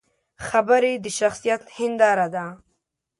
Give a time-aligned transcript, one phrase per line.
[0.47, 2.45] خبرې د شخصیت هنداره ده